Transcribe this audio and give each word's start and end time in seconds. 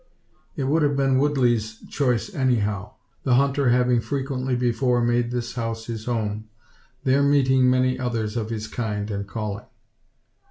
It 0.55 0.63
would 0.63 0.81
have 0.81 0.97
been 0.97 1.19
Woodley's 1.19 1.85
choice 1.87 2.33
anyhow; 2.33 2.93
the 3.21 3.35
hunter 3.35 3.69
having 3.69 3.99
frequently 4.01 4.55
before 4.55 5.03
made 5.03 5.29
this 5.29 5.53
house 5.53 5.85
his 5.85 6.05
home; 6.05 6.45
there 7.03 7.21
meeting 7.21 7.69
many 7.69 7.99
others 7.99 8.35
of 8.35 8.49
his 8.49 8.67
kind 8.67 9.11
and 9.11 9.27
calling. 9.27 9.67